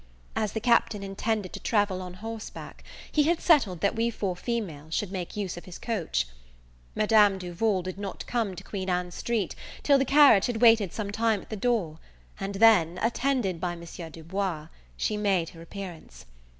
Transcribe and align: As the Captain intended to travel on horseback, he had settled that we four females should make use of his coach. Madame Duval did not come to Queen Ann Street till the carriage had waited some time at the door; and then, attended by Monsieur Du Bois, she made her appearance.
As 0.35 0.53
the 0.53 0.59
Captain 0.59 1.03
intended 1.03 1.53
to 1.53 1.59
travel 1.59 2.01
on 2.01 2.15
horseback, 2.15 2.83
he 3.11 3.21
had 3.21 3.39
settled 3.39 3.81
that 3.81 3.95
we 3.95 4.09
four 4.09 4.35
females 4.35 4.95
should 4.95 5.11
make 5.11 5.37
use 5.37 5.57
of 5.57 5.65
his 5.65 5.77
coach. 5.77 6.25
Madame 6.95 7.37
Duval 7.37 7.83
did 7.83 7.99
not 7.99 8.25
come 8.25 8.55
to 8.55 8.63
Queen 8.63 8.89
Ann 8.89 9.11
Street 9.11 9.53
till 9.83 9.99
the 9.99 10.03
carriage 10.03 10.47
had 10.47 10.59
waited 10.59 10.91
some 10.91 11.11
time 11.11 11.39
at 11.39 11.51
the 11.51 11.55
door; 11.55 11.99
and 12.39 12.55
then, 12.55 12.97
attended 13.03 13.61
by 13.61 13.75
Monsieur 13.75 14.09
Du 14.09 14.23
Bois, 14.23 14.69
she 14.97 15.17
made 15.17 15.49
her 15.49 15.61
appearance. 15.61 16.25